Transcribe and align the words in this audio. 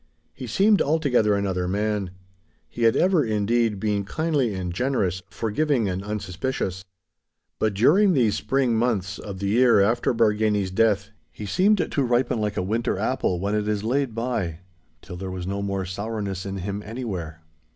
He 0.33 0.47
seemed 0.47 0.81
altogether 0.81 1.35
another 1.35 1.67
man. 1.67 2.09
He 2.67 2.85
had 2.85 2.95
ever, 2.95 3.23
indeed, 3.23 3.79
been 3.79 4.03
kindly 4.03 4.55
and 4.55 4.73
generous, 4.73 5.21
forgiving 5.29 5.87
and 5.87 6.03
unsuspicious. 6.03 6.83
But 7.59 7.75
during 7.75 8.13
these 8.13 8.33
spring 8.33 8.75
months 8.75 9.19
of 9.19 9.37
the 9.37 9.49
year 9.49 9.79
after 9.79 10.11
Bargany's 10.11 10.71
death, 10.71 11.11
he 11.31 11.45
seemed 11.45 11.91
to 11.91 12.01
ripen 12.03 12.41
like 12.41 12.57
a 12.57 12.63
winter 12.63 12.97
apple 12.97 13.39
when 13.39 13.53
it 13.53 13.67
is 13.67 13.83
laid 13.83 14.15
by, 14.15 14.61
till 15.03 15.17
there 15.17 15.29
was 15.29 15.45
no 15.45 15.61
more 15.61 15.85
sourness 15.85 16.47
in 16.47 16.57
him 16.57 16.81
anywhere. 16.83 17.43